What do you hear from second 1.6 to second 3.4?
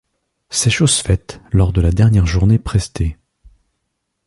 de la dernière journée prestée.